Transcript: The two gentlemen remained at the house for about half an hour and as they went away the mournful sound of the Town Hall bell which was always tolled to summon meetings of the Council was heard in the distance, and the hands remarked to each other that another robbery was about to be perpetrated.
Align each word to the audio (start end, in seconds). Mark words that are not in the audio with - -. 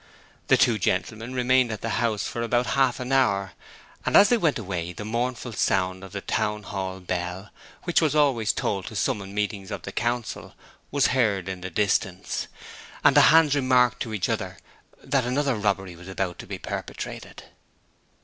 The 0.47 0.57
two 0.57 0.79
gentlemen 0.79 1.35
remained 1.35 1.71
at 1.71 1.81
the 1.81 2.01
house 2.01 2.25
for 2.25 2.41
about 2.41 2.65
half 2.73 2.99
an 2.99 3.11
hour 3.11 3.51
and 4.03 4.17
as 4.17 4.29
they 4.29 4.37
went 4.37 4.57
away 4.57 4.93
the 4.93 5.05
mournful 5.05 5.53
sound 5.53 6.03
of 6.03 6.11
the 6.11 6.21
Town 6.21 6.63
Hall 6.63 6.99
bell 6.99 7.51
which 7.83 8.01
was 8.01 8.15
always 8.15 8.51
tolled 8.51 8.87
to 8.87 8.95
summon 8.95 9.31
meetings 9.35 9.69
of 9.69 9.83
the 9.83 9.91
Council 9.91 10.55
was 10.89 11.07
heard 11.13 11.47
in 11.47 11.61
the 11.61 11.69
distance, 11.69 12.47
and 13.03 13.15
the 13.15 13.21
hands 13.29 13.53
remarked 13.53 14.01
to 14.01 14.11
each 14.11 14.27
other 14.27 14.57
that 15.03 15.23
another 15.23 15.53
robbery 15.53 15.95
was 15.95 16.07
about 16.07 16.39
to 16.39 16.47
be 16.47 16.57
perpetrated. 16.57 17.43